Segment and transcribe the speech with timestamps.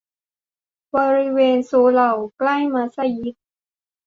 [0.95, 3.35] บริเวณสุเหร่าใกล้มัสยิด